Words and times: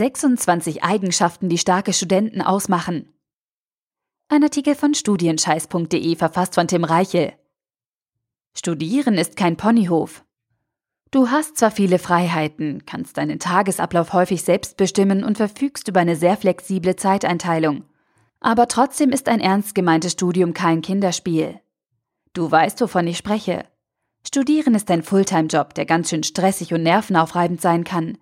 26 0.00 0.82
Eigenschaften, 0.82 1.50
die 1.50 1.58
starke 1.58 1.92
Studenten 1.92 2.40
ausmachen. 2.40 3.12
Ein 4.28 4.42
Artikel 4.42 4.74
von 4.74 4.94
studienscheiß.de 4.94 6.16
verfasst 6.16 6.54
von 6.54 6.66
Tim 6.66 6.84
Reichel. 6.84 7.34
Studieren 8.56 9.18
ist 9.18 9.36
kein 9.36 9.58
Ponyhof. 9.58 10.24
Du 11.10 11.28
hast 11.28 11.58
zwar 11.58 11.70
viele 11.70 11.98
Freiheiten, 11.98 12.86
kannst 12.86 13.18
deinen 13.18 13.40
Tagesablauf 13.40 14.14
häufig 14.14 14.40
selbst 14.40 14.78
bestimmen 14.78 15.22
und 15.22 15.36
verfügst 15.36 15.86
über 15.88 16.00
eine 16.00 16.16
sehr 16.16 16.38
flexible 16.38 16.96
Zeiteinteilung. 16.96 17.84
Aber 18.40 18.68
trotzdem 18.68 19.10
ist 19.10 19.28
ein 19.28 19.40
ernst 19.40 19.74
gemeintes 19.74 20.12
Studium 20.12 20.54
kein 20.54 20.80
Kinderspiel. 20.80 21.60
Du 22.32 22.50
weißt, 22.50 22.80
wovon 22.80 23.06
ich 23.06 23.18
spreche. 23.18 23.66
Studieren 24.26 24.74
ist 24.74 24.90
ein 24.90 25.02
Fulltime-Job, 25.02 25.74
der 25.74 25.84
ganz 25.84 26.08
schön 26.08 26.22
stressig 26.22 26.72
und 26.72 26.84
nervenaufreibend 26.84 27.60
sein 27.60 27.84
kann. 27.84 28.16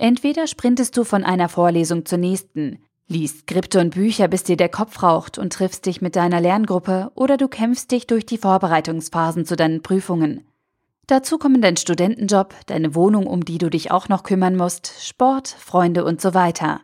Entweder 0.00 0.46
sprintest 0.46 0.96
du 0.96 1.02
von 1.02 1.24
einer 1.24 1.48
Vorlesung 1.48 2.06
zur 2.06 2.18
nächsten, 2.18 2.78
liest 3.08 3.40
Skripte 3.40 3.80
und 3.80 3.94
Bücher, 3.94 4.28
bis 4.28 4.44
dir 4.44 4.56
der 4.56 4.68
Kopf 4.68 5.02
raucht 5.02 5.38
und 5.38 5.52
triffst 5.52 5.86
dich 5.86 6.00
mit 6.00 6.14
deiner 6.14 6.40
Lerngruppe, 6.40 7.10
oder 7.16 7.36
du 7.36 7.48
kämpfst 7.48 7.90
dich 7.90 8.06
durch 8.06 8.24
die 8.24 8.38
Vorbereitungsphasen 8.38 9.44
zu 9.44 9.56
deinen 9.56 9.82
Prüfungen. 9.82 10.46
Dazu 11.08 11.36
kommen 11.36 11.60
dein 11.60 11.76
Studentenjob, 11.76 12.54
deine 12.66 12.94
Wohnung, 12.94 13.26
um 13.26 13.44
die 13.44 13.58
du 13.58 13.70
dich 13.70 13.90
auch 13.90 14.08
noch 14.08 14.22
kümmern 14.22 14.54
musst, 14.54 14.92
Sport, 15.04 15.48
Freunde 15.48 16.04
und 16.04 16.20
so 16.20 16.32
weiter. 16.32 16.80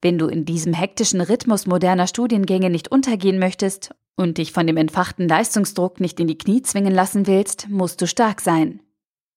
Wenn 0.00 0.16
du 0.16 0.28
in 0.28 0.44
diesem 0.44 0.72
hektischen 0.72 1.20
Rhythmus 1.20 1.66
moderner 1.66 2.06
Studiengänge 2.06 2.70
nicht 2.70 2.92
untergehen 2.92 3.40
möchtest 3.40 3.92
und 4.14 4.38
dich 4.38 4.52
von 4.52 4.68
dem 4.68 4.76
entfachten 4.76 5.26
Leistungsdruck 5.26 5.98
nicht 5.98 6.20
in 6.20 6.28
die 6.28 6.38
Knie 6.38 6.62
zwingen 6.62 6.94
lassen 6.94 7.26
willst, 7.26 7.68
musst 7.70 8.00
du 8.00 8.06
stark 8.06 8.40
sein. 8.40 8.78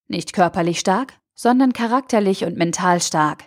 Nicht 0.08 0.34
körperlich 0.34 0.80
stark, 0.80 1.14
sondern 1.37 1.71
charakterlich 1.71 2.43
und 2.43 2.57
mental 2.57 2.99
stark. 2.99 3.45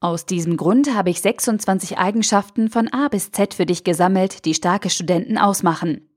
Aus 0.00 0.26
diesem 0.26 0.56
Grund 0.56 0.94
habe 0.94 1.10
ich 1.10 1.20
26 1.20 1.98
Eigenschaften 1.98 2.70
von 2.70 2.88
A 2.88 3.08
bis 3.08 3.30
Z 3.30 3.54
für 3.54 3.66
dich 3.66 3.84
gesammelt, 3.84 4.44
die 4.46 4.54
starke 4.54 4.90
Studenten 4.90 5.38
ausmachen. 5.38 6.08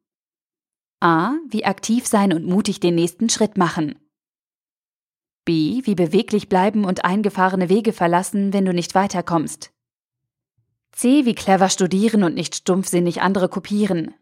A. 1.02 1.34
Wie 1.50 1.66
aktiv 1.66 2.08
sein 2.08 2.34
und 2.34 2.45
mutig 2.45 2.80
den 2.80 2.95
nächsten 2.95 3.30
Schritt 3.30 3.58
machen. 3.58 3.95
B. 5.45 5.81
Wie 5.84 5.95
beweglich 5.95 6.50
bleiben 6.50 6.86
und 6.86 7.06
eingefahrene 7.06 7.70
Wege 7.70 7.94
verlassen, 7.94 8.54
wenn 8.54 8.66
du 8.66 8.73
nicht 8.73 8.95
weiterkommst. 8.95 9.72
C. 10.92 11.26
Wie 11.26 11.36
clever 11.36 11.70
studieren 11.70 12.23
und 12.23 12.36
nicht 12.36 12.56
stumpfsinnig 12.56 13.22
andere 13.22 13.50
kopieren. 13.50 14.14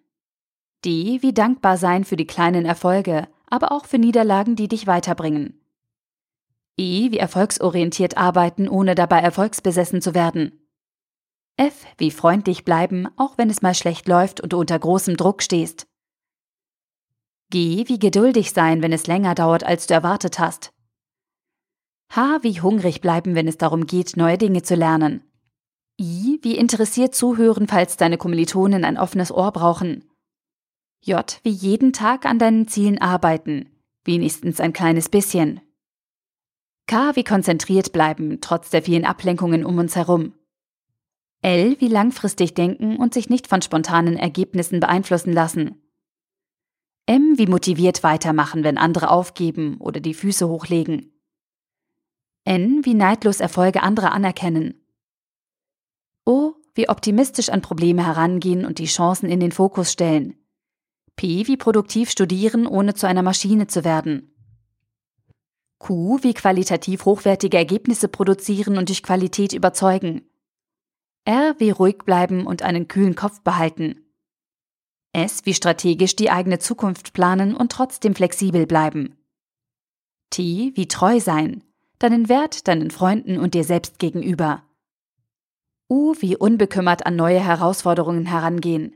D. 0.86 1.22
Wie 1.22 1.34
dankbar 1.34 1.78
sein 1.78 2.06
für 2.06 2.16
die 2.16 2.28
kleinen 2.28 2.66
Erfolge, 2.66 3.28
aber 3.48 3.72
auch 3.72 3.86
für 3.86 3.98
Niederlagen, 3.98 4.56
die 4.56 4.68
dich 4.68 4.86
weiterbringen. 4.86 5.57
E. 6.78 7.12
Wie 7.12 7.18
erfolgsorientiert 7.18 8.18
arbeiten, 8.18 8.70
ohne 8.70 8.94
dabei 8.94 9.20
erfolgsbesessen 9.20 10.02
zu 10.02 10.14
werden. 10.14 10.68
F. 11.58 11.86
Wie 11.98 12.12
freundlich 12.12 12.64
bleiben, 12.66 13.08
auch 13.18 13.40
wenn 13.40 13.50
es 13.50 13.64
mal 13.64 13.74
schlecht 13.74 14.08
läuft 14.08 14.42
und 14.42 14.54
du 14.54 14.60
unter 14.60 14.78
großem 14.78 15.18
Druck 15.18 15.42
stehst. 15.42 15.88
G. 17.50 17.86
Wie 17.88 17.98
geduldig 17.98 18.52
sein, 18.52 18.84
wenn 18.84 18.94
es 18.94 19.08
länger 19.08 19.34
dauert, 19.34 19.64
als 19.64 19.88
du 19.88 19.96
erwartet 19.96 20.38
hast. 20.38 20.72
H. 22.12 22.40
Wie 22.44 22.62
hungrig 22.62 23.02
bleiben, 23.02 23.34
wenn 23.34 23.48
es 23.48 23.58
darum 23.58 23.88
geht, 23.88 24.16
neue 24.16 24.38
Dinge 24.38 24.62
zu 24.62 24.76
lernen. 24.76 25.24
I. 26.00 26.40
Wie 26.44 26.58
interessiert 26.58 27.16
zuhören, 27.16 27.68
falls 27.68 27.98
deine 27.98 28.18
Kommilitonen 28.18 28.86
ein 28.86 29.00
offenes 29.00 29.32
Ohr 29.32 29.52
brauchen. 29.52 30.04
J. 31.02 31.40
Wie 31.44 31.50
jeden 31.50 31.92
Tag 31.92 32.26
an 32.26 32.38
deinen 32.38 32.68
Zielen 32.68 33.00
arbeiten. 33.00 33.70
Wenigstens 34.04 34.60
ein 34.60 34.74
kleines 34.74 35.10
bisschen. 35.10 35.62
K. 36.88 37.16
Wie 37.18 37.26
konzentriert 37.26 37.92
bleiben, 37.92 38.40
trotz 38.40 38.70
der 38.70 38.82
vielen 38.82 39.06
Ablenkungen 39.06 39.66
um 39.66 39.78
uns 39.78 39.96
herum. 39.96 40.34
L. 41.42 41.76
Wie 41.80 41.90
langfristig 41.90 42.54
denken 42.54 42.96
und 42.96 43.14
sich 43.14 43.30
nicht 43.30 43.48
von 43.48 43.62
spontanen 43.62 44.18
Ergebnissen 44.18 44.80
beeinflussen 44.80 45.34
lassen. 45.34 45.82
M. 47.06 47.38
Wie 47.38 47.46
motiviert 47.46 48.04
weitermachen, 48.04 48.64
wenn 48.64 48.78
andere 48.78 49.10
aufgeben 49.12 49.78
oder 49.80 50.00
die 50.00 50.14
Füße 50.14 50.48
hochlegen. 50.48 51.14
N. 52.46 52.86
Wie 52.86 52.94
neidlos 52.94 53.42
Erfolge 53.42 53.84
anderer 53.84 54.14
anerkennen. 54.14 54.82
O. 56.26 56.54
Wie 56.74 56.90
optimistisch 56.90 57.50
an 57.50 57.62
Probleme 57.62 58.06
herangehen 58.06 58.66
und 58.66 58.80
die 58.80 58.86
Chancen 58.86 59.30
in 59.30 59.40
den 59.40 59.52
Fokus 59.52 59.92
stellen. 59.92 60.36
P. 61.18 61.48
Wie 61.48 61.58
produktiv 61.58 62.10
studieren, 62.10 62.66
ohne 62.66 62.94
zu 62.94 63.08
einer 63.08 63.24
Maschine 63.24 63.68
zu 63.68 63.84
werden. 63.84 64.37
Q 65.80 66.20
wie 66.22 66.34
qualitativ 66.34 67.06
hochwertige 67.06 67.58
Ergebnisse 67.58 68.08
produzieren 68.08 68.78
und 68.78 68.90
durch 68.90 69.04
Qualität 69.04 69.54
überzeugen. 69.54 70.24
R 71.26 71.56
wie 71.60 71.72
ruhig 71.72 72.00
bleiben 72.06 72.48
und 72.48 72.62
einen 72.62 72.88
kühlen 72.88 73.16
Kopf 73.16 73.42
behalten. 73.42 74.06
S 75.14 75.46
wie 75.46 75.54
strategisch 75.54 76.16
die 76.16 76.30
eigene 76.30 76.60
Zukunft 76.60 77.14
planen 77.14 77.56
und 77.56 77.72
trotzdem 77.72 78.16
flexibel 78.16 78.66
bleiben. 78.66 79.18
T 80.30 80.72
wie 80.76 80.88
treu 80.88 81.20
sein, 81.20 81.64
deinen 82.00 82.30
Wert 82.30 82.68
deinen 82.68 82.92
Freunden 82.92 83.38
und 83.40 83.54
dir 83.54 83.64
selbst 83.64 84.00
gegenüber. 84.00 84.64
U 85.90 86.14
wie 86.20 86.36
unbekümmert 86.36 87.06
an 87.06 87.16
neue 87.16 87.40
Herausforderungen 87.40 88.26
herangehen. 88.26 88.96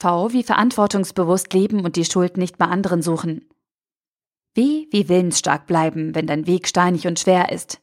V 0.00 0.32
wie 0.32 0.42
verantwortungsbewusst 0.42 1.52
leben 1.52 1.84
und 1.84 1.96
die 1.96 2.04
Schuld 2.04 2.36
nicht 2.36 2.58
bei 2.58 2.66
anderen 2.66 3.02
suchen. 3.02 3.47
W 4.58 4.88
wie 4.90 5.08
willensstark 5.08 5.68
bleiben, 5.68 6.16
wenn 6.16 6.26
dein 6.26 6.48
Weg 6.48 6.66
steinig 6.66 7.06
und 7.06 7.20
schwer 7.20 7.52
ist. 7.52 7.80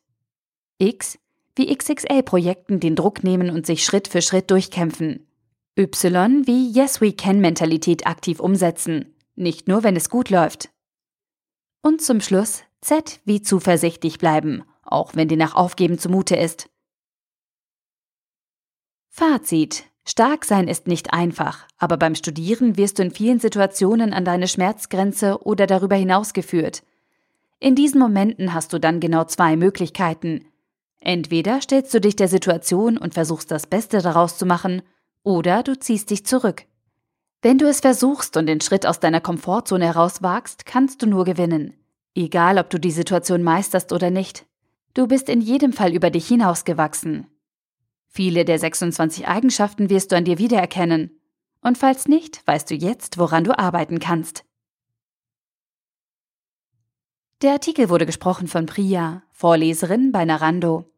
X 0.77 1.17
wie 1.55 1.73
XXL-Projekten 1.73 2.81
den 2.81 2.97
Druck 2.97 3.23
nehmen 3.23 3.49
und 3.49 3.65
sich 3.65 3.85
Schritt 3.85 4.09
für 4.09 4.21
Schritt 4.21 4.51
durchkämpfen. 4.51 5.25
Y 5.79 6.45
wie 6.45 6.69
Yes 6.69 6.99
We 6.99 7.13
Can 7.13 7.39
Mentalität 7.39 8.05
aktiv 8.05 8.41
umsetzen, 8.41 9.15
nicht 9.35 9.69
nur 9.69 9.83
wenn 9.83 9.95
es 9.95 10.09
gut 10.09 10.29
läuft. 10.29 10.69
Und 11.81 12.01
zum 12.01 12.19
Schluss 12.19 12.63
Z 12.81 13.21
wie 13.23 13.41
zuversichtlich 13.41 14.17
bleiben, 14.17 14.65
auch 14.83 15.15
wenn 15.15 15.29
dir 15.29 15.37
nach 15.37 15.55
Aufgeben 15.55 15.97
zumute 15.97 16.35
ist. 16.35 16.69
Fazit 19.07 19.85
Stark 20.07 20.45
sein 20.45 20.67
ist 20.67 20.87
nicht 20.87 21.13
einfach, 21.13 21.65
aber 21.79 21.97
beim 21.97 22.13
Studieren 22.13 22.77
wirst 22.77 22.99
du 22.99 23.03
in 23.03 23.11
vielen 23.11 23.39
Situationen 23.39 24.13
an 24.13 24.23
deine 24.23 24.47
Schmerzgrenze 24.47 25.43
oder 25.43 25.65
darüber 25.65 25.95
hinaus 25.95 26.33
geführt. 26.33 26.83
In 27.59 27.73
diesen 27.73 27.99
Momenten 27.99 28.53
hast 28.53 28.71
du 28.71 28.79
dann 28.79 28.99
genau 28.99 29.23
zwei 29.23 29.55
Möglichkeiten. 29.55 30.45
Entweder 30.99 31.59
stellst 31.59 31.91
du 31.93 31.99
dich 31.99 32.15
der 32.15 32.27
Situation 32.27 32.97
und 32.97 33.15
versuchst 33.15 33.49
das 33.49 33.65
Beste 33.65 34.01
daraus 34.01 34.37
zu 34.37 34.45
machen, 34.45 34.83
oder 35.23 35.63
du 35.63 35.77
ziehst 35.79 36.11
dich 36.11 36.23
zurück. 36.23 36.65
Wenn 37.41 37.57
du 37.57 37.67
es 37.67 37.79
versuchst 37.79 38.37
und 38.37 38.45
den 38.45 38.61
Schritt 38.61 38.85
aus 38.85 38.99
deiner 38.99 39.21
Komfortzone 39.21 39.85
herauswagst, 39.85 40.67
kannst 40.67 41.01
du 41.01 41.07
nur 41.07 41.25
gewinnen. 41.25 41.73
Egal, 42.13 42.59
ob 42.59 42.69
du 42.69 42.79
die 42.79 42.91
Situation 42.91 43.41
meisterst 43.41 43.91
oder 43.91 44.11
nicht. 44.11 44.45
Du 44.93 45.07
bist 45.07 45.29
in 45.29 45.41
jedem 45.41 45.73
Fall 45.73 45.93
über 45.93 46.11
dich 46.11 46.27
hinausgewachsen. 46.27 47.27
Viele 48.15 48.45
der 48.45 48.57
26 48.57 49.27
Eigenschaften 49.27 49.89
wirst 49.89 50.13
du 50.13 50.15
an 50.15 50.23
dir 50.23 50.37
wiedererkennen. 50.37 51.19
Und 51.59 51.77
falls 51.77 52.07
nicht, 52.07 52.47
weißt 52.47 52.71
du 52.71 52.73
jetzt, 52.73 53.17
woran 53.17 53.43
du 53.43 53.59
arbeiten 53.59 53.99
kannst. 53.99 54.45
Der 57.41 57.51
Artikel 57.51 57.89
wurde 57.89 58.05
gesprochen 58.05 58.47
von 58.47 58.67
Priya, 58.67 59.23
Vorleserin 59.31 60.13
bei 60.13 60.23
Narando. 60.23 60.89